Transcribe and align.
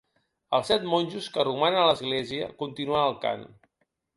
Els 0.57 0.69
set 0.71 0.87
monjos 0.93 1.27
que 1.35 1.45
romanen 1.49 1.79
a 1.81 1.85
l'església 1.91 2.51
continuen 2.63 3.07
el 3.11 3.17
cant. 3.29 3.49